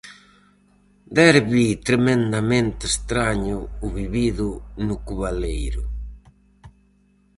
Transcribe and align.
Derbi 1.17 1.65
tremendamente 1.87 2.83
estraño 2.91 3.57
o 3.85 3.87
vivido 3.99 4.47
no 4.87 4.95
Cubaleiro. 5.05 5.83